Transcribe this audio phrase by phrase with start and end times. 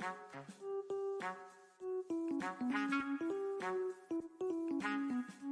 [0.00, 0.14] Thank
[5.44, 5.49] you.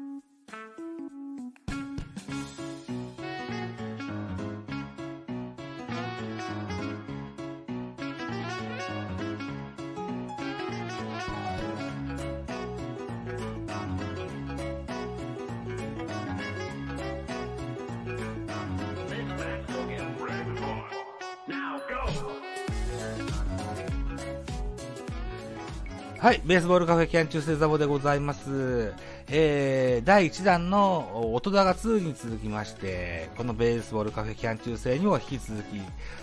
[26.21, 28.93] はい、ベースボールカフェキャン中世ザボでございます。
[29.29, 35.81] えー、第1弾の音高2に続きまして、このベースボールカフェキャン中世にも引き続き、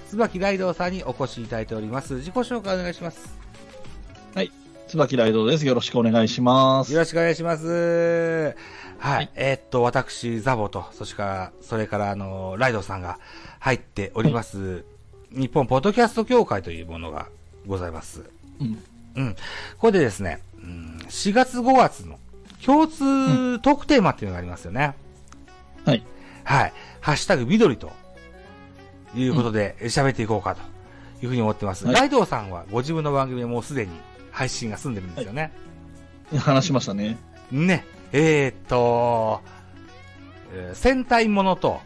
[0.10, 2.16] 椿ライドウさんにお越しいただいております。
[2.16, 3.38] 自己紹介お願いします。
[4.36, 4.52] はい、
[4.90, 5.66] 椿ライドウです。
[5.66, 6.92] よろしくお願いします。
[6.92, 7.66] よろしくお願いします。
[7.66, 13.18] はい、はい、えー、っと、私、ザボと、そしてから、それからあの、ライドウさんが
[13.60, 14.80] 入っております、は
[15.38, 17.30] い、日本ポッドキャスト協会というものが
[17.66, 18.26] ございます。
[18.60, 18.84] うん
[19.16, 19.36] うん。
[19.78, 22.20] これでですね、うん、4月5月の
[22.66, 24.96] 共通トークテーマっていうのがありますよね。
[25.86, 26.04] はい。
[26.44, 26.74] はい。
[27.02, 27.92] ハッシュタグ緑と
[29.16, 30.62] いうことで喋っていこうかと
[31.24, 31.86] いうふうに思ってます。
[31.86, 33.92] はい、ライドウさんはご自分の番組でもうすでに
[34.32, 35.52] 配信が済んでるんですよね。
[36.32, 37.18] はい、話しましたね。
[37.52, 37.86] ね。
[38.12, 39.42] えー、っと、
[40.74, 41.82] 戦隊ものと、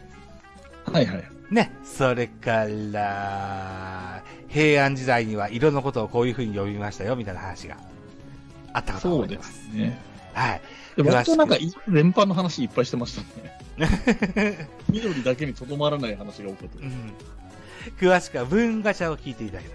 [0.84, 1.24] はいはい。
[1.50, 7.76] ね、それから、平安時代にはいろんなことをこういうふうに呼びましたよ、みたいな話が
[8.72, 9.52] あったかと思います。
[9.52, 9.98] そうですね。
[10.32, 10.62] はい。
[10.96, 11.56] でも、割なんか、
[11.88, 14.68] 連般の話いっぱいしてましたね。
[14.90, 16.86] 緑だけにとどまらない話が多かったです。
[16.86, 17.14] うん。
[17.98, 19.68] 詳しくは文ガチャを聞いていただけ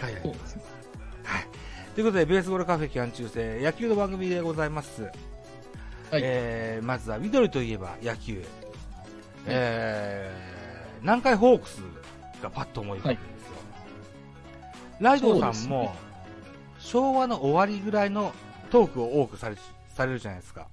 [0.00, 0.12] たら。
[0.12, 0.62] はい、そうですね。
[1.24, 1.46] はい。
[1.94, 5.02] ということで、ベースボールカフェ期間中世、野球の番組でございます。
[5.02, 5.12] はい。
[6.22, 8.42] えー、まずは緑といえば野球。
[9.46, 11.82] えー、南海ホークス
[12.42, 13.14] がパッと思い浮かぶ。
[13.14, 13.34] はい
[15.00, 15.94] ライドさんも、
[16.78, 18.32] 昭和の終わりぐらいの
[18.70, 19.56] トークを多くされ
[19.94, 20.66] されるじゃないですか。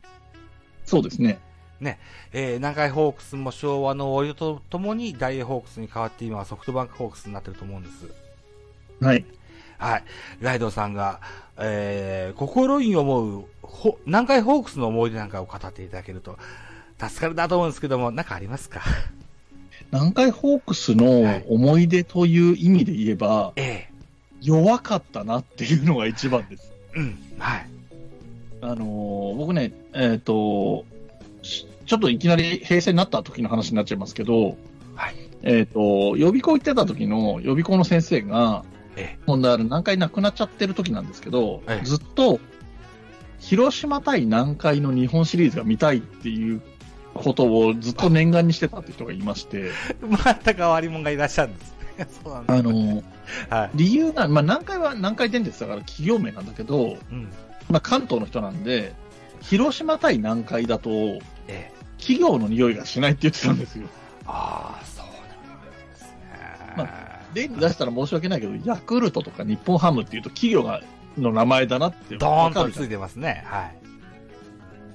[0.86, 1.40] そうですね。
[1.80, 2.00] ね、
[2.32, 8.08] えー、南海ホークスも昭和の終わりとともに大英ホークスに変わって今はソフトバンクホークスになってると思うんです。
[9.02, 9.26] はい。
[9.80, 10.04] はい。
[10.42, 11.22] ライドさんが、
[11.58, 16.38] えー、心に思う、ほ、南海ホークスの思い出なんかを語っていただけると、
[17.10, 18.82] 助かるなと思うんですけども、なんかありますか？
[19.92, 23.92] 南海ホークスの思い出という意味で言えば、はい、ええ
[24.42, 26.72] 弱かったなっていうのが一番です。
[26.96, 27.18] うん。
[27.38, 27.68] はい。
[28.62, 30.86] あのー、僕ね、えっ、ー、と、
[31.44, 34.58] ちょっといきなり平成になった時の話になっちゃいますけど、
[34.96, 35.16] はい。
[35.44, 42.40] えっ、と、予備校行ってた時の予備校の先生が、ええ、問題ある南海亡くなっちゃってる時なんですけど、ええ、ずっと、
[43.40, 46.62] 広島対南海の日本シリーズが見たいっていう
[47.14, 49.72] ことをずっと念願にしてたって人がいまして。
[50.08, 51.76] また変わり者がいらっしゃるんです
[52.24, 53.04] そうなんあの、
[53.50, 57.30] はい、理由が、まあ、南海は南海電鉄だから企業名なんだけど、うん、
[57.70, 58.94] まあ、関東の人なんで、
[59.42, 63.88] 広島対南海だと、ええ、企業の匂いがしないって言ってたんですよ。
[64.26, 65.62] ああ、そうなん
[65.92, 66.74] ですね。
[66.78, 70.82] まあ、例に出したら申し訳ないけど、ヤクルトとか日本ハムっていうと企業が
[71.18, 73.44] の名前だなってドーンとついてますね。
[73.46, 73.81] はい。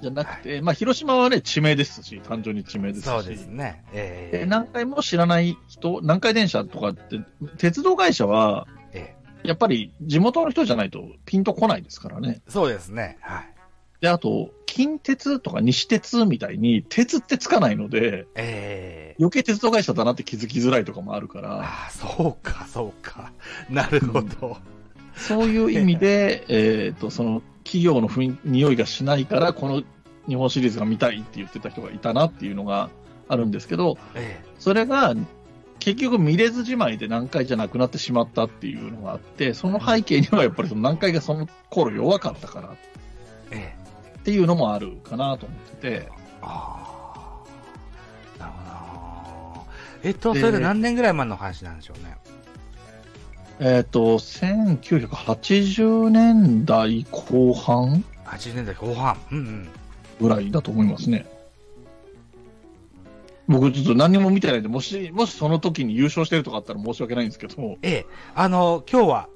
[0.01, 3.05] じゃなくて、はい、まあ、広島はね、地名ですし、単純に地名ですし。
[3.05, 3.85] そうですね。
[3.93, 7.21] えー、何回も知らない人、南海電車とかって、
[7.59, 12.43] 鉄道会社は、えー、やっぱり地元の人じゃないとピンとこないですからね。
[12.49, 13.19] そうですね。
[13.21, 13.57] はい。
[14.01, 21.61] で、あと、近鉄とか西鉄みたいに、鉄ってつかないので、えー、余計鉄道会社だなって気づきづらいとかもあるから。
[21.63, 23.33] ああ、そうか、そうか。
[23.71, 24.49] なるほど。
[24.49, 24.57] うん、
[25.17, 29.83] そういう意味で、 えっと、その、企業の雰囲匂いがしないから、この
[30.29, 32.91] 日本シリーズが見たいって言ってた人がいたなっていうのが
[33.29, 35.15] あるんですけど、ええ、それが
[35.81, 42.77] 結局見れずじまいで南海じゃなくなってしまったっていうのがあって、その背景にはやっぱりその南海がその頃弱かったから、
[43.51, 43.75] え
[44.15, 46.09] え、っていうのもあるかなと思ってて。
[46.43, 47.43] あ
[48.39, 48.39] あ。
[48.39, 49.67] なるほど。
[50.05, 52.17] えっと、それで何年ぐらい前の話なんでしょうね。
[53.59, 59.17] えっ、ー、と、1980年代後半 ?80 年代後半。
[59.33, 59.69] うんうん。
[60.21, 61.27] ぐらいだと思いますね。
[63.49, 67.79] 僕ちょっと何も見てないんで、もし、もしその時に優勝してるとかあったら申し訳ないんですけど。
[67.83, 68.07] ええ。
[68.35, 69.29] あの、今日は、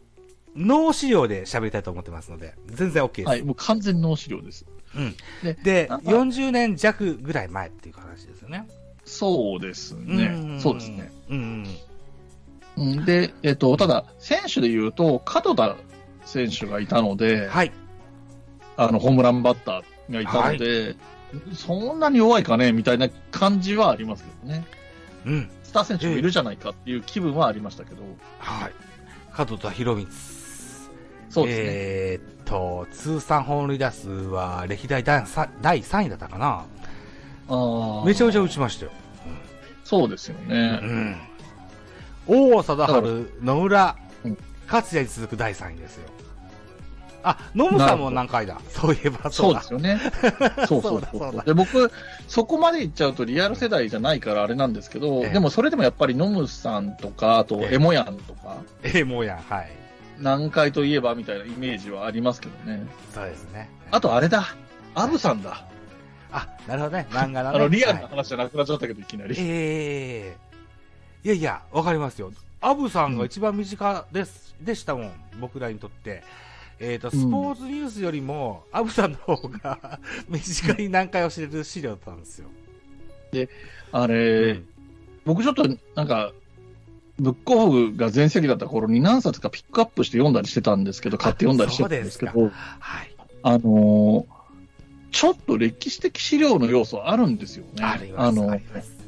[0.57, 3.29] 脳資料で喋りたいと思ってますので、全然 OK です。
[3.29, 4.67] はい、もう完全脳資料です。
[4.97, 5.15] うん。
[5.43, 8.67] で、で40年弱ぐらい前っていう話ですよね。
[9.05, 10.59] そうですね。
[10.61, 11.13] そうですね。
[11.31, 11.67] うん。
[12.77, 15.77] で、えっと、ただ、選手で言うと、門田
[16.25, 17.73] 選手がいたので、はい。
[18.77, 20.97] あの、ホームランバッターがいたので、はい、
[21.55, 24.65] そんなに弱いかねみたいな感じはありますけどね。
[25.27, 25.51] うん。
[25.63, 28.03] スター選手もいるじゃないかっていう気分はありましたけど。
[28.39, 28.73] はい。
[29.37, 30.17] 門田博光
[31.29, 31.65] そうですね。
[31.67, 36.65] えーっと、通算本塁打数は歴代第 3, 第3位だったかな。
[37.49, 38.93] あめちゃめちゃ打ちましたよ。
[39.85, 40.71] そうですようね。
[40.71, 41.17] ん。
[42.27, 44.39] 王貞治、野村うん、
[44.71, 46.09] 勝也に続く第3位ですよ。
[47.23, 48.61] あ、ノムさんも何回だ？
[48.71, 50.01] そういえばそうだですよね。
[50.67, 51.91] そうそうそうで、僕、
[52.29, 59.71] そこまで行っちゃうとリアル世代じゃないからあれなんですけど、ええでもそれでもやっぱりノムさんとか、あとええエモヤンとか、ええ、もうやん、はい。
[60.19, 62.87] 南海といえばみたいなイメージはありますけどね。
[63.15, 63.69] そうですね。
[63.91, 64.55] あとあれだ、
[64.95, 65.65] アブさんだ。
[66.33, 67.07] あ、なるほどね。
[67.11, 67.59] 漫画のね。
[67.59, 69.35] あの、リアルなはい話じゃなくなっちゃったけど、いきなり。
[69.39, 70.50] ええ
[71.23, 72.33] いやいや、わかりますよ。
[72.61, 76.23] アブさんが一番身近です、でしたもん、僕らにとって。
[76.79, 82.49] えっ、と、スポーツニュースよりも、アブさんの方が 身近に何回を知れる資料だったんですよ。
[83.93, 84.63] あれ、
[85.27, 85.65] 僕ちょっと
[85.95, 86.33] なんか、
[87.19, 93.15] ブックオフが全盛期だった頃に何冊かピックアップして読んだりしてたんですけど、買って読んだりしてたんですけど、はい。
[93.43, 94.41] あのー
[95.13, 97.85] ちょっと歴史的資料の要素あるんですよね。
[97.85, 98.37] あります。
[98.37, 98.91] のあります。
[98.91, 99.00] はい。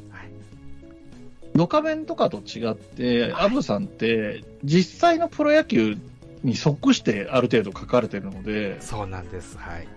[1.55, 5.97] ドカベンとかと違って、アブさんって、実際のプロ野球
[6.43, 9.57] に即してある程度書かれてるので、そうなんです。
[9.57, 9.87] はい。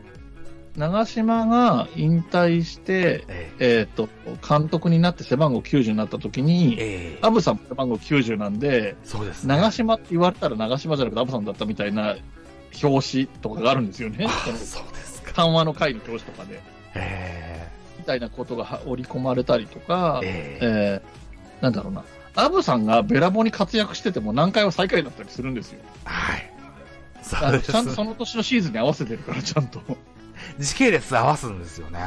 [0.77, 4.11] 長嶋が引退して、ええっ、と、
[4.47, 9.57] 監督になって背番号90になった時えに、ええアブさんも背番号90なんで、そうですね。
[9.57, 12.17] 長嶋って言われたら長嶋じゃなくてアブさんだったみたいな
[12.83, 14.27] 表紙とかがあるんですよね。
[14.29, 15.33] あそうですか。
[15.33, 16.61] 緩和の会の表紙とかで。
[16.95, 17.69] え
[17.99, 21.26] みたいなことが織り込まれたりとかえ、ええー
[21.61, 22.05] なんだろうな。
[22.35, 25.81] アブさんがべらぼうに活躍してても何回は最下位だったりするんですよ。
[25.83, 26.53] えはい。
[27.23, 29.81] そうですちゃんとその年のシーズンに合わせてるから、ちゃんと。
[30.59, 31.99] 時系列合わすんですよね。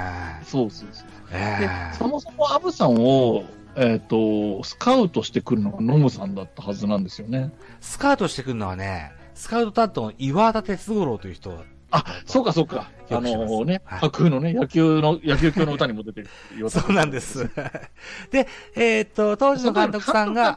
[0.46, 1.08] そうそうそう。
[1.32, 3.44] えでえ、そもそもアブさんを、
[3.76, 7.52] えっ、と、スカウトしてくるのがノムさんだったはずなんですよね。
[7.82, 12.90] スカウトしてくるのはね、スカウト担当の岩田哲五郎という人あ、そうかそうか。
[13.10, 16.30] あのね、はい架空のね、野球の、野球教の歌にも出てる。
[16.70, 17.50] そうなんです。
[18.32, 20.56] で、えーっと、当時の監督さんが。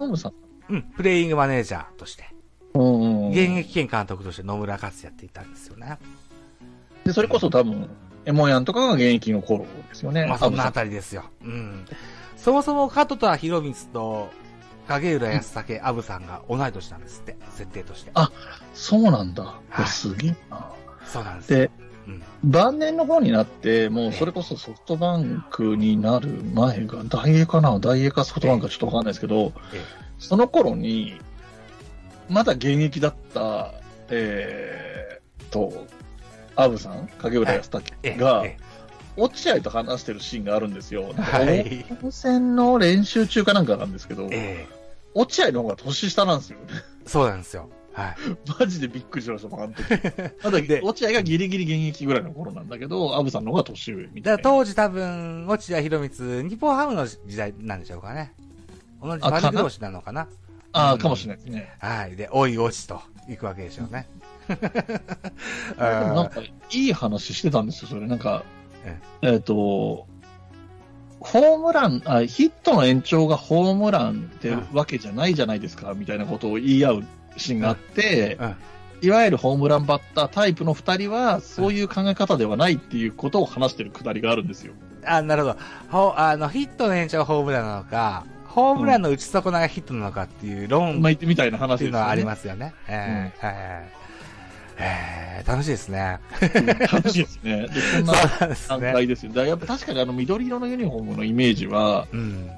[0.69, 2.25] うん、プレイングマネージャーとして、
[2.75, 5.99] うん現役兼監督として野村克也っていたんですよね。
[7.05, 7.91] で、それこそ多分、
[8.25, 10.27] エモヤンとかが現役の頃ですよね。
[10.27, 11.25] まあ、そんなあたりですよ。
[11.43, 11.85] うん。
[12.37, 14.31] そもそも加藤田博光と
[14.89, 18.11] 影浦康武、アブさんが同い年なんですって、設定として。
[18.15, 18.31] あ
[18.75, 19.55] そうなんだ。
[19.69, 20.71] はいすげえな。
[21.13, 21.49] そうなんです。
[21.53, 21.71] で、
[22.07, 22.23] うん。
[22.45, 27.79] 晩年の方になって、もうそれこそソフトバンクになる前が、大英かな？
[27.79, 29.85] 大英かソフトバンクかちょっとわかんないですけど、え
[30.19, 31.15] その頃に、
[32.29, 33.75] まだ現役だった、
[34.09, 35.87] えーっと、
[36.57, 37.71] アブさん、影浦康
[38.03, 38.57] え武が、え
[39.17, 41.13] 落合と話してるシーンがあるんですよ。
[41.19, 44.83] はいオープン戦の練習中かなんかなんですけど、ええ
[45.15, 46.65] 落合の方が年下なんですよね。
[47.07, 47.69] そうなんですよ。
[47.95, 48.17] はい。
[48.61, 49.83] マジでびっくりしました、あの時。
[50.43, 54.43] まだで落合がギリギリ現役ぐらいの頃なんだけど、アブさんの方が年上みたいな。
[54.43, 58.33] 当時多分、落合博光、日本ハムの時代なんでしょうかね。
[59.03, 59.23] 同じ
[59.53, 60.29] 同士なのかな。
[60.73, 61.75] ああ、かもしれないですね。
[61.81, 62.17] はい。
[62.17, 64.09] で、おい落ちと行くわけでしょうね。
[65.79, 66.41] なんか、
[66.71, 68.07] いい話してたんですよ、それ。
[68.07, 68.45] なんか、
[69.21, 70.07] えっ、と、
[71.21, 77.05] ホームランあ、ヒットの延長がホームランってわけじゃないじゃないですか、みたいなことを言い合う
[77.37, 78.57] シーンがあって、うん
[79.03, 84.75] いわゆるホームランバッタータイプの二人は、そういう考え方ではないっていうことを話してるくだりがあるんですよ。
[85.05, 85.59] あ、なるほど。
[85.89, 91.89] ほあの、ヒットの延長がホームランなのか、ホームランの打ち損ながヒットなのかっていう論まあ、みたいな話ですよね。
[91.89, 92.75] っていうのはありますよね。
[92.87, 93.57] えーはい
[94.79, 96.21] えー楽しいですね。
[96.93, 97.67] 楽しいですね。
[97.69, 98.13] で、そんな
[98.69, 98.93] 段ね。
[98.93, 99.31] 階ですよ。
[99.31, 102.49] だからやっぱ確かにあの緑色のユニフォームのイメージは、うん。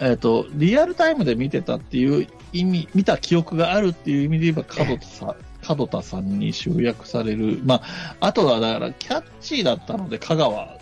[0.00, 7.60] えっ、と、リアルタイムで見てたっていう意味、見た記憶があるっていう意味で言えば、角田さん、角田さんに集約される。
[7.64, 10.78] まあ、あとはだから、キャッチーだったので、香川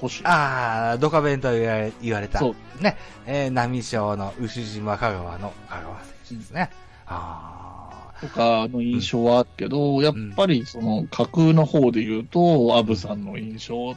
[0.00, 0.14] 保守。
[0.24, 2.38] ああ、ドカベンと言われ言われた。
[2.38, 2.82] そう。
[2.82, 2.96] ね。
[3.26, 6.70] えー、波賞の牛島香川の香川選手ですね。
[7.06, 13.96] あとかの印象はあるけど、やっぱりその架空の方で言うと、アブさんの印象、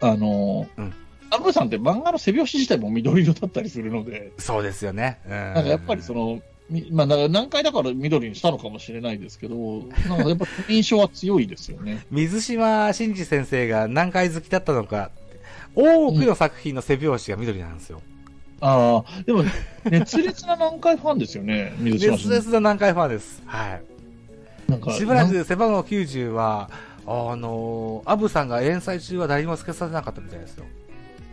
[0.00, 0.94] あの、うん
[1.30, 5.20] アブさんって漫画の背表紙自体も緑色だったりするので、あ、そうですよね。
[5.24, 5.30] うん。
[5.30, 12.04] なんかやっぱりその、みまあ、だから何回だから緑にしたのかもしれないですけど、なんかやっぱ印象は強いですよね。
[12.10, 15.10] 水島真司先生が何回好きだったのか、
[15.74, 18.02] 多くの作品の背表紙が緑なんですよ。
[18.60, 19.42] ああ、でも、
[19.84, 23.42] 熱烈な南海ファンですよね、水島熱烈な南海ファンです。
[23.46, 23.82] はい。
[24.70, 26.70] なんか、しばらく背番号90は、
[27.06, 30.64] あのアブさんが連載中は誰にもつけさせなかったみたいですよ。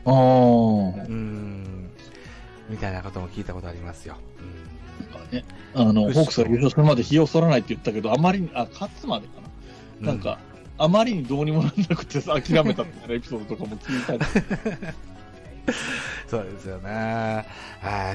[0.07, 1.89] ああ、うーん。
[2.69, 4.15] みたいなことも聞いたことありますよ。
[4.39, 4.67] うん
[5.31, 9.33] ね、あの、ホークスが優勝するまで日を剃らないって言ったけど、あまりに、あ、勝つまでか
[10.01, 10.07] な。
[10.07, 10.39] なんか、
[10.77, 14.19] うん、あまりにどうにもなんなくて諦めたみたいなエピソードとかも聞いたり。
[16.27, 17.45] そうですよね。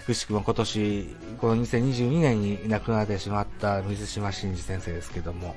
[0.07, 5.55] くしくも今年、この2022年に亡くなってしまった水島新司先生ですけども、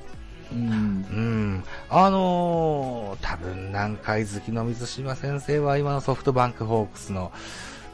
[0.51, 1.63] うん、うん。
[1.89, 7.31] あのー、多分南海好きの水島先生は今のソフトバンクホークスの、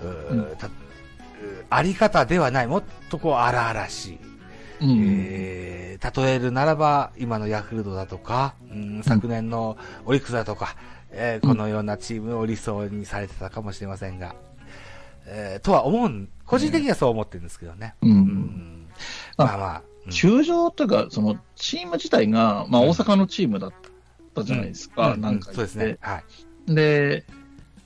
[0.03, 0.47] うん、
[1.69, 4.19] あり方ではない、もっとこう荒々しい。
[4.81, 10.75] うん、えー、例えるならば、今のヤクルトだとか、うん、昨年のオリックスだとか、
[11.11, 14.35] えー、このようなチームを理想にされてたかもしれませんが、
[15.25, 17.95] えー、とは思う、個人的にはそう思ってるんですけどね。
[18.01, 18.09] うん。
[18.09, 18.87] うん、
[19.37, 19.90] まあまあ。
[20.09, 23.73] 球場というか、そのチーム自体が、まあ大阪のチームだっ
[24.33, 25.97] たじゃないですか、なんか、そうですね。
[26.01, 26.23] は
[26.67, 26.73] い。
[26.73, 27.25] で、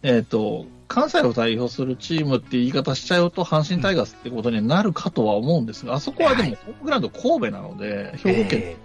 [0.03, 8.75] えっ、ー、と、関西を代表するチームって言い方しちゃうと、阪神タイガースってことになるかとは思うんですが、あそこはでも、ホームグラウンド神戸なので、兵庫県、え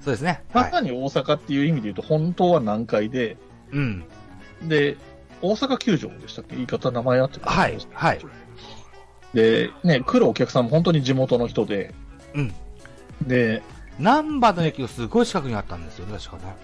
[0.00, 0.42] ー、そうですね。
[0.54, 3.36] まさに大阪っていう意味で言うと、本当は南海で、
[3.72, 4.04] うん。
[4.62, 4.96] で、
[5.42, 6.54] 大阪球場でしたっけ？
[6.54, 8.20] 言い方、名前あってはい、はい。
[9.34, 11.94] で、ね、来るお客さんも本当に地元の人で、
[12.34, 12.52] うん。
[13.26, 13.62] で、
[13.98, 16.56] 難波の駅がすごい近くにあったんですよね、確かね。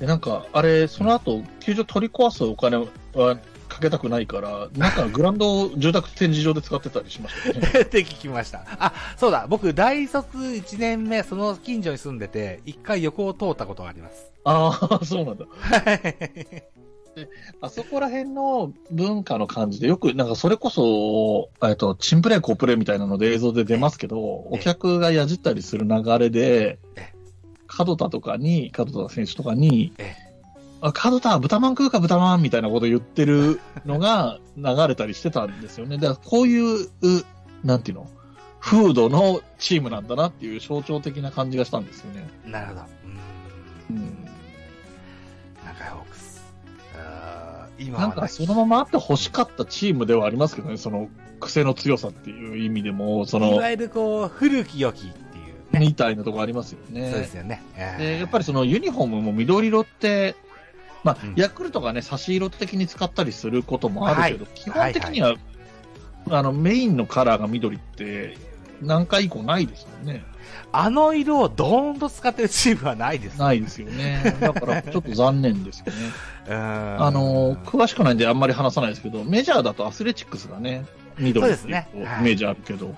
[0.00, 3.36] で、なんか、あれ、その後、球場取り壊すお金は
[3.68, 7.80] かけたくないから、なんかグランド住宅展示場で使ってたりしましたね。
[7.82, 8.64] って聞きました。
[8.78, 14.32] あ、そうだ、僕、大卒1年目、その近所に住んでて、一回横を通ったことがあります。
[14.44, 15.46] ああ、そうなんだ。
[15.60, 16.78] はい。
[17.60, 26.78] あそこら辺の文化の感じで、よく、なんかそれこそ、えっと、チンプレー、コープレーみたいなので映像で出ますけど、お客がやじったりする流れで、
[27.78, 29.92] 門田とかに、門田選手とかに、
[30.80, 35.96] あ、門田、豚まん食うか豚まんみたいなこと言ってる のが流れたりしてたんですよね。
[35.96, 36.88] だからこういう、
[37.64, 38.06] なんていうの？
[38.60, 42.28] フードのチームなんだなっていう象徴的な感じがしたんですよね。
[42.44, 42.80] なるほど。
[43.90, 43.96] うん。
[43.96, 44.24] うん。
[45.64, 46.04] 中井ホ
[47.78, 51.08] 今なんかそのままあって欲しかったチームではありますけどね、その
[51.40, 53.54] 癖の強さっていう意味でも、その。
[53.54, 55.40] いわゆるこう、古き良きってい
[55.72, 57.10] う、ね、みたいなとこありますよね。
[57.10, 57.62] そうですよね。
[57.98, 60.34] で、やっぱりそのユニフォームも緑色って、
[61.04, 65.36] まあ、うん、ヤクルトがね、差し色的に使ったりすることもあるけど、はい、基本的には、はい
[66.30, 68.36] はい、あの、メインのカラーが緑って、
[68.82, 70.24] 何回以降ないですよね。
[70.72, 74.36] あの色をドーンと使ってるチームはないです、ね、ないですよね。
[74.40, 75.92] だからちょっと残念ですよね。
[76.98, 80.86] あの、詳しくないんであんまり話さないですけど、メジャーだとアスレチックスがね、
[81.18, 81.88] 緑そうですね。
[81.94, 82.94] イメージあるけど。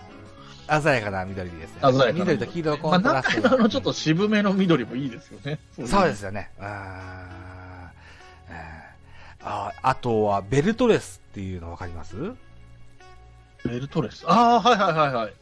[0.68, 1.80] 鮮やかな緑ですね。
[1.80, 5.58] 鮮やかな緑と黄色コントラスト、まあ、のちょっと渋めの緑もいいですよね。
[5.84, 6.50] そうですよね。
[6.60, 7.90] あ
[9.42, 12.14] ああとは、ベルトレスっていうのわかります？
[13.64, 15.32] ベルトレスああ、はいはいはいはい。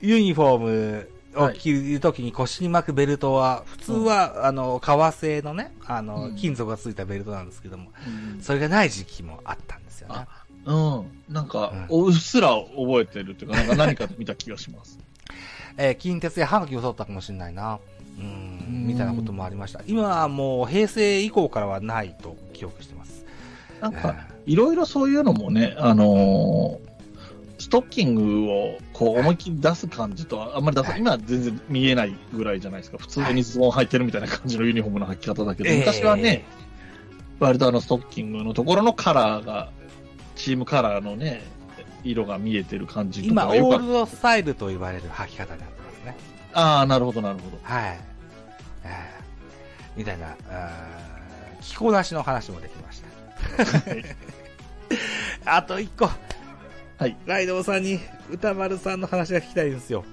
[0.00, 7.90] ユニフォームを着るときに腰に巻くベルトは、普通は、あの、革製のね、あの、金属がついたベルトなんですけども、
[8.40, 10.26] それがない時期もあったんですよね。
[10.64, 11.32] うん。
[11.32, 14.98] なんか、うっすら覚えてるっていうか、なんか何か見た気がします。
[15.78, 17.78] えー、近鉄やハガキを取ったかもしれないな。
[18.18, 19.80] うん、みたいなこともありました。
[19.86, 23.24] 今はもう平成以降からはないと記憶してます。
[23.80, 26.91] なんか、いろいろそういうのもね、あのー、
[27.62, 32.98] ストッキングをこう思いっきり出す感じとは、あんまり出す、はい、今は全然見えないぐらいじゃないですか。
[32.98, 39.70] 普通にズボン履いてるみたいな感じのユニフォームの履き方だけど、はい、昔はね、えー、割とあのストッキングのところのカラーが、
[40.34, 41.40] チームカラーのね、
[42.02, 46.16] 色が見えてる感じとか今、オールドスタイルと言われる履き方になってますね。
[46.54, 47.58] ああ、なるほど、なるほど。
[47.62, 48.00] はい。
[49.96, 50.34] みたいな、
[51.60, 53.02] 着こなしの話もできまし
[55.44, 55.46] た。
[55.56, 56.10] あと一個。
[57.02, 57.16] はい。
[57.26, 57.98] ライドウさんに
[58.30, 60.04] 歌丸さんの話が聞きたいんですよ。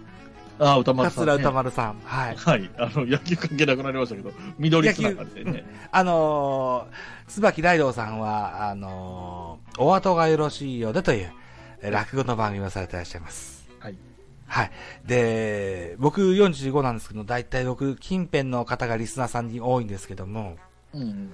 [0.57, 1.31] ああ、歌丸さん、ね。
[1.33, 1.99] 桂歌丸さん。
[2.03, 2.35] はい。
[2.35, 2.71] はい。
[2.79, 5.65] あの、野球関係なくなりましたけど、緑つながりでね。
[5.91, 11.31] あのー、椿ライドウさんは、あのー、お後がよろしいようでという、
[11.83, 13.69] 落語の番組をされていらっしゃいます。
[13.79, 13.95] はい。
[14.47, 14.71] はい。
[15.05, 20.57] で、僕45なんですけど、大体僕、近辺の方がリスナーさんに多いんですけども、
[20.93, 21.29] うん。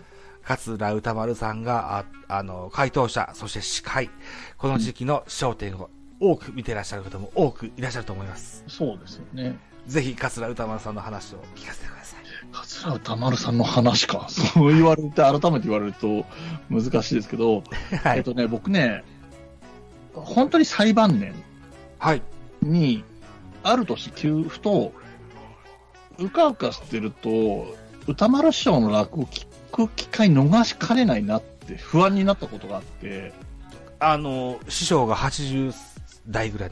[0.45, 4.09] 桂歌丸さんが、ああの、回答者、そして司会、
[4.57, 8.63] この時期の焦点を多く見てらっしゃる方も多くいらっしゃると思います。
[8.67, 9.57] そうですよね。
[9.87, 12.19] ぜひ、桂歌丸さんの話を聞かせてください。
[12.51, 14.27] 桂歌丸さんの話か。
[14.29, 16.25] そう言われて、改めて言われると
[16.69, 17.63] 難しいですけど、
[18.03, 19.03] はい、えっとね、僕ね、
[20.13, 21.33] 本当に最晩年
[22.61, 23.03] に、
[23.63, 24.93] ある年、給付と、
[26.19, 27.75] うかうかしてると、
[28.07, 33.33] 歌丸師匠の落語聞く機会逃しかねないなって不安になったことがあって。
[33.99, 35.73] あの、師匠が80
[36.27, 36.71] 代ぐらい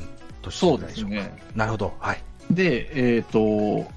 [0.50, 1.31] そうですね。
[1.55, 1.93] なるほど。
[2.00, 2.22] はい。
[2.51, 3.89] で、えっ、ー、と、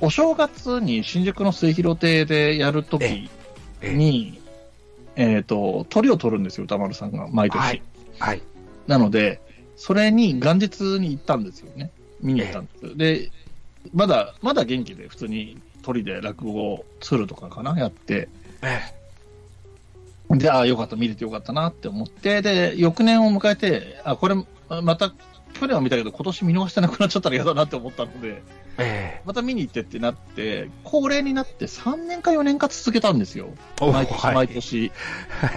[0.00, 3.28] お正月に新宿の末広亭でやるとき
[3.82, 4.40] に、
[5.16, 7.58] えっ、ー、と、鳥を取るんですよ、歌丸さんが、毎年。
[7.60, 7.82] はい。
[8.18, 8.42] はい、
[8.86, 9.40] なので、
[9.76, 11.90] それに元日に行ったんですよね。
[12.20, 12.96] 見に行ったんです。
[12.96, 13.30] で、
[13.92, 18.28] まだ、まだ元気で、普通に鳥で落語をるとかかな、やって。
[20.30, 24.36] で、ああ、よかった、見れてよかったなって思って、で、翌年を迎えて、あ、これ、
[24.82, 25.12] また、
[25.52, 28.42] 去年は見たけど、今年見逃してなくなっちゃったら嫌だなって思ったので、
[28.78, 33.48] えー、また見に行ってってなって、恒例になって3年か4年か続けたんですよ。
[33.80, 34.92] 毎年、毎年、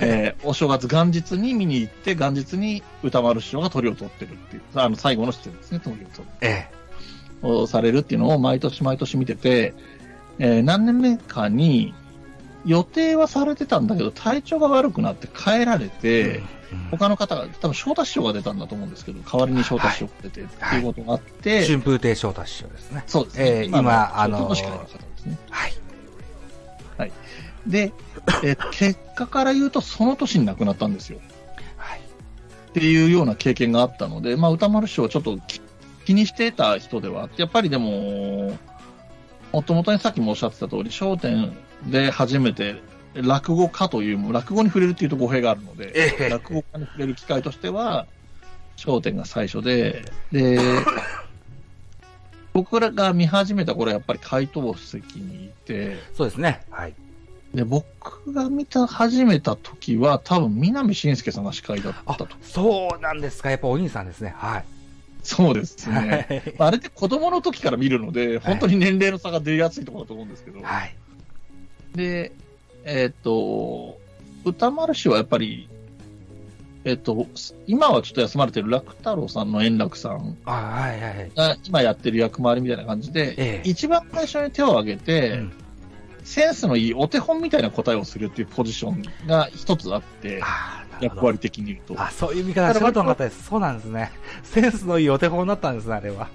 [0.01, 6.25] えー、お正月元日に見に行って、元日に歌丸師匠が鳥を取ってるっていう、あの、最後の出演ですね、鳥を取る。
[6.41, 9.73] えー、をされるっていうのを毎年毎年見てて、
[10.39, 11.93] えー、何年目かに、
[12.65, 16.45] 予定はされてたんだけど、体調が悪くなって帰られて、うん
[16.91, 23.03] 他の方が、多分翔太師匠が出たんだと思うんですけど、代わりに翔太師匠が出てっていうことがあって、春風亭翔太師匠ですね。
[23.07, 23.45] そうですね。
[23.45, 25.37] えー、今、あのー、司会の方ですね。
[25.49, 25.73] はい。
[26.97, 27.11] はい。
[27.67, 27.93] で、
[28.43, 31.19] えー、結果から言うと、その年に亡くなったんですよ。
[31.77, 31.99] はい。
[31.99, 35.37] っていうような経験があったので、まあ、歌丸師匠はちょっと
[36.05, 38.57] 気にしてた人ではあって、やっぱりでも、
[39.53, 41.55] もともとにさっきもおっしゃってた通り、笑点
[41.85, 42.81] で初めて
[43.15, 48.07] 落語家という、落語に触れるっていうと語弊があるので、ええ、落語家に触れる機会としては、
[48.83, 50.59] 笑点が最初で、で、
[52.53, 56.61] 僕らが見始めた頃やっぱり回答席にいて、そうですね。
[56.71, 56.95] はい。
[57.53, 62.27] で、僕が見た、始めた時は、多分、南信介さんが司会だったと。
[62.41, 63.51] そうなんですか。
[63.51, 64.33] やっぱお兄さんですね。
[64.35, 64.65] はい。
[65.23, 66.53] そうですね。
[66.59, 70.61] あれって子供の時から見るので、本当に年齢の差が出やすいところだと思うんですけど。
[70.61, 70.95] はい。
[71.95, 72.33] で、
[72.83, 73.97] えっ、ー、と、
[74.43, 75.69] 歌丸氏はやっぱり、
[76.83, 77.27] えっ、ー、と、
[77.65, 85.53] 今はちょっと休まれてる楽太郎さんの円楽さんが今やってる役回りみたいな感じで、ええ、一番最初に手を挙げて、うん、
[86.25, 90.41] センスのいいお手本みたいな答えをするっていうポジションが一つあって、
[91.01, 92.01] 役割的に言うと。
[92.01, 93.43] あ、そういう見方なかったです。
[93.45, 94.11] そうなんですね。
[94.43, 96.27] センスのいいお手本だったんですね、あれは。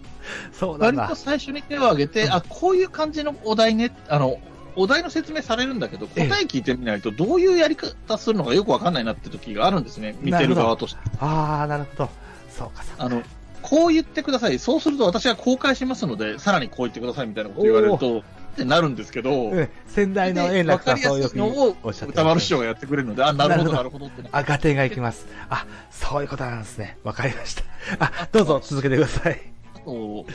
[0.52, 1.02] そうなんだ。
[1.02, 4.38] 割と最初に手を挙げて、うん、あ、こういう感じのお題ね、あの、
[4.76, 11.00] お題の説明されるんだけど、答え聞いてみないと、どういうやり方するのかよくわかんないなって時があるんですね、見てる側として。
[11.20, 12.10] ああ、なるほど。
[12.50, 13.04] そうか、そうか。
[13.04, 13.22] あの、
[13.62, 14.58] こう言ってください。
[14.58, 18.22] そうすると私は公開しますので、さらにこう言ってくださいみたいなこと言われると、
[18.58, 19.52] ってなるんですけど、
[19.86, 21.76] 先代の円楽さんそういうのを
[22.08, 24.28] 歌丸師匠がやってくれるので、あ、なるほど、なるほどって。
[24.32, 25.26] あ、合点がいきます。
[25.48, 26.98] あ、そういうことなんですね。
[27.04, 27.62] わかりました。
[28.00, 29.40] あ、どうぞ続けてください。
[29.76, 30.26] あと、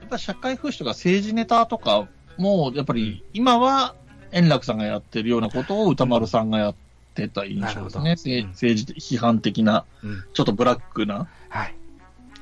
[0.00, 3.94] やっぱ社会風刺とか政治ネタとかも、やっぱり今は
[4.32, 6.74] 円楽さんがやってるようなことを歌丸さんがやっ
[7.14, 8.46] てた印象ですね。
[8.50, 9.84] 政治批判的な、
[10.32, 11.74] ちょっとブラックな、はい、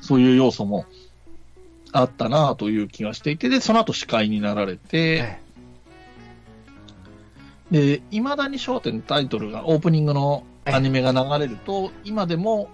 [0.01, 0.87] そういう要素も
[1.93, 5.39] あったなという気がしていて、で、その後司会になられて、
[7.71, 12.69] で、いまだに焦点タイトルが、オープニングのアニメが流れると、今でも、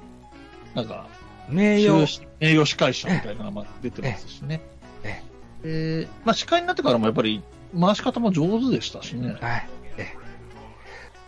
[0.75, 1.07] なんか、
[1.49, 2.07] 名誉
[2.41, 4.61] 名誉司会者みたいなのが出てますしね。
[5.65, 7.43] えまあ、司会になってからもやっぱり
[7.79, 9.37] 回し方も上手でしたしね。
[9.41, 9.69] はい。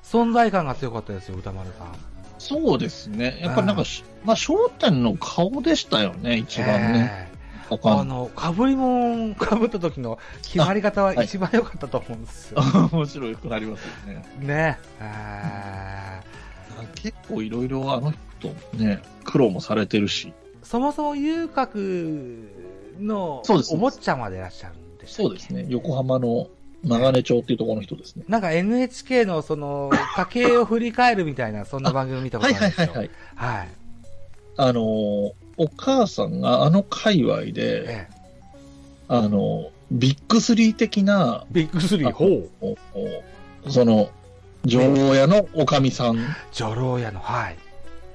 [0.03, 1.95] 存在感が強かったですよ、歌丸さん。
[2.39, 3.39] そうですね。
[3.43, 3.83] やっぱりなんか、
[4.25, 7.31] まあ、焦点の顔でしたよね、一番ね。
[7.71, 12.61] えー、あの、かぶりもんかぶった時の決まり方は一番良かったと思うんですよ。
[12.61, 14.25] はい、面白くなりますよね。
[14.41, 14.79] ね。
[16.95, 20.33] 結構いろいろあの人ね、苦労もされてるし。
[20.63, 22.49] そもそも遊郭
[23.01, 25.67] のお坊ちゃまでいらっしゃるんでしたそうですね。
[25.69, 26.49] 横浜の
[26.85, 28.25] 長根町っていうところの人ですね。
[28.29, 32.87] なんか NHK のその、家計を振り返るみたいな、そんな番組見たことあるんですよ。
[32.89, 33.59] はいはいはい、はい。
[33.59, 33.69] はい。
[34.61, 38.15] あのお母さんがあの界隈で、ええ、
[39.09, 42.49] あのビッグスリー的な、ビッグスリー、ほ
[43.67, 43.71] う。
[43.71, 44.11] その、
[44.65, 46.19] 女郎屋のおかみさん。
[46.53, 47.57] 女郎屋の、はい。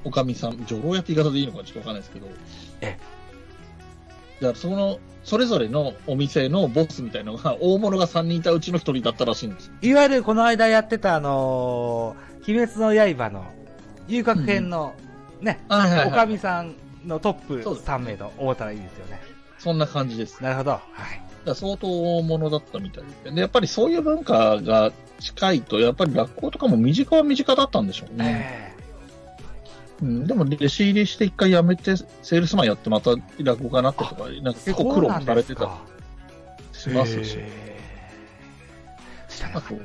[0.04, 2.28] おかみさん、女郎屋って言い方でいいのかちょっとわかんないですけど、
[2.82, 2.98] え
[4.42, 4.44] え。
[4.44, 13.46] だからその、それぞれのお店のボスみたいなのが、 大物が3人いたうちの1人だったらしいんですいわゆるこの間やってた、あのー、鬼滅の刃の
[14.08, 14.94] 遊郭編の、
[15.42, 19.22] ね、おかみさんのトップ3名と思ったらいいですよね。
[19.60, 20.42] そんな感じです。
[20.44, 20.72] なるほど。
[20.72, 21.56] はい。
[21.56, 23.32] 相当大物だったみたいで。
[23.32, 28.74] で、やっぱりそういう文化が近いと、やっぱり学校とかも身近は身近だったんでしょうね。
[28.78, 28.84] えー
[30.02, 35.78] うん、でも、弟子入りして一回辞めて、セールスマンやってまた落語家になってとか、なんか結構苦労されてた
[36.74, 37.38] しますし。
[39.54, 39.76] あと、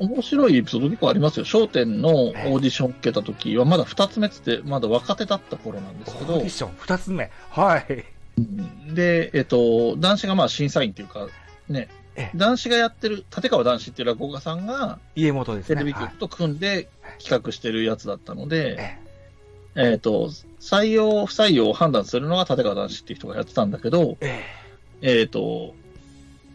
[0.00, 1.44] 面白いエピソード結構ありますよ。
[1.44, 6.34] 商店のオーディション受けた時は、まだ二つ目つって、まだ若手だった頃なんですけど。
[6.34, 7.30] オーディション二つ目。
[7.50, 8.04] はい。
[8.94, 11.28] で、えっと、男子がまあ審査員っていうか、
[11.68, 11.88] ね、
[12.34, 15.76] 男子がやってる、立川男子っていう落語家さんが、家元ですね。
[15.76, 16.88] テレビ局と組んで
[17.22, 18.98] 企画してるやつだったので、
[19.76, 24.16] えっ、と、採用、不採用を判断するのが立川男子っていう人がやってたんだけど、
[25.02, 25.74] えっ、と、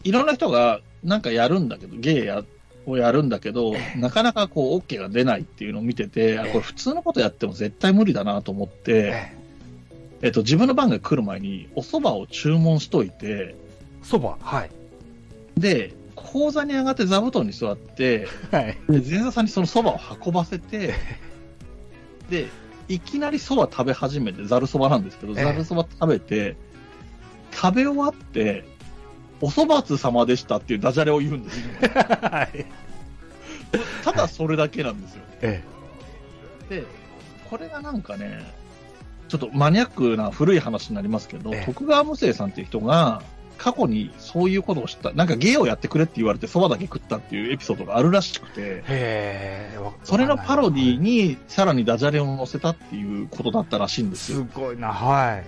[0.04, 2.44] いろんな人がなんかやるんだけど、芸や、
[2.86, 9.32] をやるんだけど、なかなかこう、OK が出ないっていうのを見てて、あ、これ普通のことやっても絶対無理だなと思って、
[10.22, 13.56] えっ、と、自分の番が来る前にお蕎麦を注文しといて、
[14.04, 14.70] 蕎麦はい。
[15.60, 20.94] で、講座に上がって座布団に座って、はい、で前座さんにそのそばを運ばせて、
[22.30, 22.48] で、
[22.88, 26.56] いきなりそば食べ始めて、ざるそばなんですけど、ざるそば食べて、
[27.52, 28.66] 食べ終わって、
[29.42, 31.70] おそばつ様でしたっていうダジャレを言うんですよ。
[31.82, 32.66] はい、
[34.04, 35.24] ただそれだけなんですよ。
[35.42, 35.64] え
[36.70, 36.84] え、で、
[37.50, 38.44] これがなんかね、
[39.28, 43.22] ちょっとマニアックな古い話になりますけど、徳川無生さんっていう人が、
[43.58, 54.40] 過去にそういうことをした、なんか芸をやってくれって言われてそばだけ食ったっていうエピソードがあるらしくて、へそれのパロディにさらにダジャレを載せたっていうことだったらしいんですよ。
[54.40, 55.46] すごいな、はい。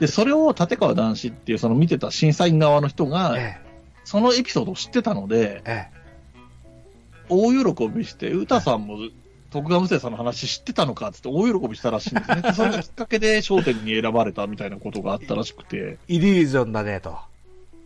[0.00, 3.36] で、それを立川男子っていうその見てた審査員側の人が、
[4.04, 5.62] そのエピソードを知ってたので、
[7.28, 8.98] 大喜びして、歌さんも
[9.50, 12.52] 徳川無生さんの話知ってたのかって大喜びしたらしいんですね。
[12.52, 15.98] それがきっかけで焦点に選ばれたみたいなことがあったらしくて。
[16.06, 17.16] イリュージョンだねと。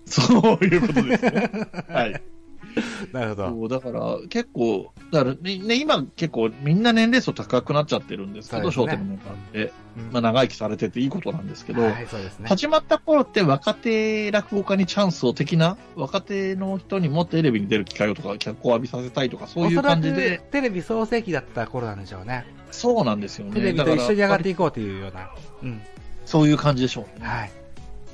[0.07, 1.51] そういうことですね。
[1.89, 2.23] はい。
[3.13, 3.49] なるほど。
[3.49, 12.09] そう、だから結構、だからね、ね、今結構みんな年齢層高くなっちゃってるんですけど、商、店、のメンバーって、うん、まあ長生きされてていいことなんですけど、はい、ね。
[12.45, 20.41] 始まった頃って若手落語家にチャンスを的な、若手の人にもテレビに出る機会をとか、脚光を浴びさせたいとか、そういう感じで。
[20.51, 22.47] テレビ創世期だった頃なんでしょうね。
[22.71, 23.53] そうなんですよね。
[23.53, 25.31] テレビと一緒に上がっていこうというような。
[25.63, 25.81] うん。
[26.25, 27.27] そういう感じでしょうね。
[27.27, 27.62] はい。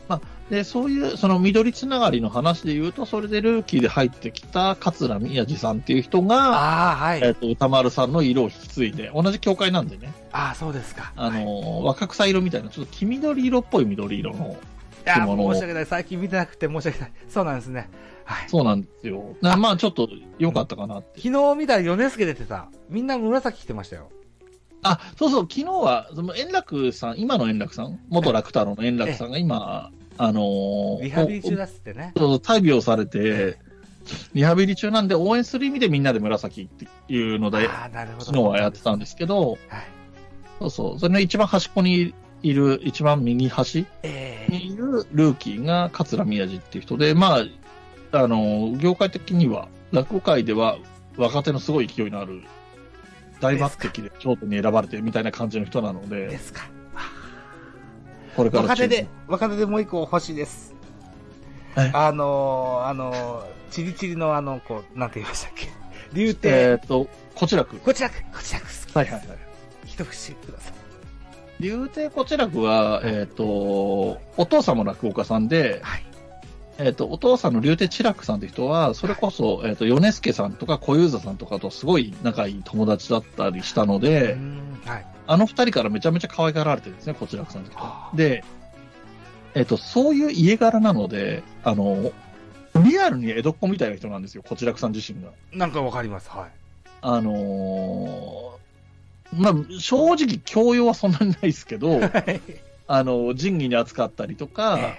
[0.09, 7.21] まあ、で、そういう、その緑つながりの話で言うと、それでルーキーで入ってきた桂宮治さんっていう人が、あはい。
[7.23, 10.12] えっ、ー、と、歌丸さんの色を引き継いで、同じ教会なんでね。
[10.33, 11.12] ああ、そうですか。
[11.16, 14.57] あの、はい、若草色みたいな、ちょっと黄緑色っぽい緑色の
[15.05, 15.53] 着物を。
[15.53, 15.87] 申し訳ない。
[15.87, 17.12] 最近見てなくて申し訳ない。
[17.29, 17.90] そうなんですね。
[18.25, 18.49] はい。
[18.49, 19.37] そうなんですよ。
[19.42, 21.21] まあ、ちょっと良かったかなって。
[21.21, 22.68] 昨日見たら米助出てた。
[22.88, 24.11] みんな紫着てましたよ。
[24.83, 32.12] あ、そうそう、昨日は、その円楽さん、今の円楽さん、元楽太郎の円楽さんが今、あのー、リハビリ中だっってね。
[32.16, 33.59] そう、大病されて、
[34.35, 37.68] リハビリ中なんで応援する意味でみんなで紫っていうので、
[38.18, 39.59] 昨日はやってたんですけど、はい、
[40.59, 43.87] そうそう、それの一番端っこにいる、一番右端
[44.48, 47.38] にいるルーキーが桂宮治っていう人で、ま
[48.12, 50.78] あ、あの、業界的には、落語界では
[51.16, 52.42] 若手のすごい勢いのある
[53.40, 56.68] 大抜擢で頂点に選ばれてみたいな感じの人なので、ですか。
[58.38, 60.72] これから若手で、若手でもう一個欲しいです。
[61.74, 65.68] あのー、あのー、チリチリのあの、こう、なんて言いましたっけ？
[66.12, 66.48] 流亭。
[66.48, 67.79] えっ、と、こちらく。
[67.79, 68.64] こちらく、こちらく。
[68.94, 69.38] はいはいはい。
[69.87, 70.72] 一節ください。
[71.59, 73.44] 流亭こちらくは、えっ、ー、と、
[74.37, 76.05] お父さんも落語家さんで、はい。
[76.79, 84.37] えっ、と、お父さんの竜亭知楽さんって人は、それこそ、えっ、と、米助さんとか小遊三さんとかとすごい仲いい友達だったりしたので、
[84.85, 85.07] はい。
[85.28, 88.42] あの二人からめちゃめちゃ可愛がられてるんですね、こちらさんで。
[89.54, 92.12] えっ、と、そういう家柄なので、あの、
[92.82, 95.30] リアルに江戸っ子みたいな人なんですよ、こちらくさん自身が。
[95.52, 96.50] なんかわかります、はい。
[97.02, 102.00] あのー、まあ、正直教養はそんなにないですけど、
[102.88, 104.94] あの、仁義に扱ったりとか、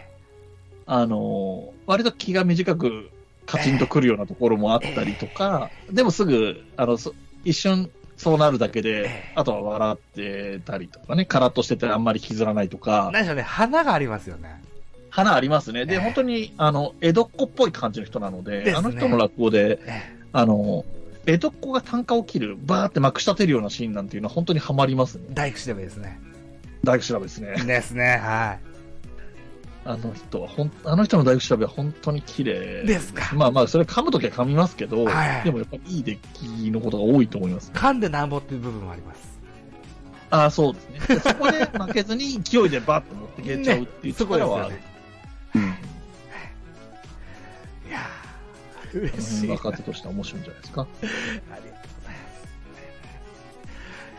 [0.85, 3.09] あのー、割と気が短く
[3.47, 6.99] カチンとくるようなところもあったりとか、でもすぐ、あの、
[7.43, 7.89] 一瞬
[8.19, 13.10] そうなるだけで、あとは笑ってたりとかね、カラッとしててあんまり引きずらないとか。
[13.13, 14.62] 何でしょうね、花がありますよね。
[15.10, 15.86] 花ありますね。
[15.86, 20.84] で、えー、本当に、あの、江戸っ子っぽい感じの人なので、でね、あの人の落語で、えー、あの、
[21.27, 25.23] 江戸っ子が単価を切る、バーってまくし立てるようなシーンなんていうのは本当にはまりますね。
[25.29, 26.19] 大工調べですね。
[26.84, 27.55] 大工調べですね。
[27.65, 28.68] ですね、はい。
[29.85, 33.33] あの人はほん、あの人の大工調べは本当に綺麗ですか。
[33.33, 39.39] まあまあ、それ噛むときは噛みますけど、はい、でもやっぱりいいデッキのことが多いと思います、ね、噛んでなんぼっていう部分もあります。
[40.31, 41.19] ああ、そうですね。
[41.21, 44.75] そこで負けずに勢いでバッと持ってけちゃうっていうところはある。
[44.75, 44.81] ね、
[45.55, 45.61] うん。
[45.61, 45.65] い
[47.91, 47.99] や
[48.93, 49.49] 嬉しい。
[49.49, 50.81] 若手としては面白いんじゃないですか。
[50.81, 52.29] ありがとうございま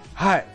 [0.05, 0.15] す。
[0.15, 0.47] はい。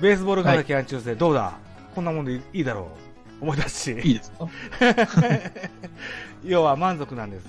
[0.00, 1.54] ベースボールから期間中世、どうだ？
[1.94, 3.09] こんなもんでいいだろう
[3.40, 4.08] 思い出すし。
[4.08, 4.48] いいですか？
[6.44, 7.46] 要は満足なんです。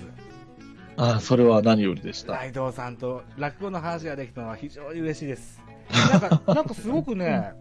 [0.96, 2.34] ああ、それは何よりでした。
[2.34, 5.62] ライドウさんと落語の話ができたのは非常に嬉しいです。
[6.12, 7.52] なんか、なんかすごくね、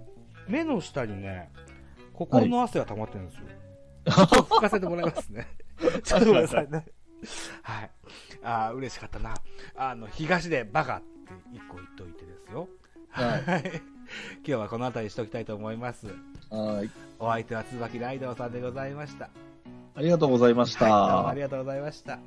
[0.48, 1.50] 目の下にね、
[2.14, 3.42] 心の汗が溜まってるんですよ。
[4.06, 5.48] ちょっと聞かせてもらいますね。
[6.04, 6.86] ちょっとごめんなさいね。
[7.64, 7.90] はい。
[8.44, 9.34] ああ、嬉しかったな。
[9.76, 11.06] あの、東でバカって
[11.54, 12.68] 一個言っといてですよ。
[13.10, 13.82] はい。
[14.38, 16.08] 今日はこの辺りにしておきたいと思います。
[16.52, 16.90] はい。
[17.18, 19.30] お相手は椿ライドウさんでございました。
[19.96, 20.86] ありがとうございました。
[20.86, 22.20] はい、どうもありがとうございました。